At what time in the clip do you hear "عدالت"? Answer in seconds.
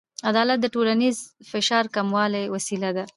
0.29-0.59